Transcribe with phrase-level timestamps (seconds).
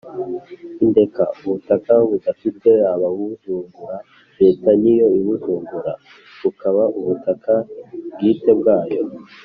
[0.83, 3.97] Indeka: ubutaka budafite ababuzungura.
[4.39, 5.91] Leta ni yo ibuzungura
[6.41, 7.53] bukaba ubutaka
[8.13, 9.01] bwite bwayo;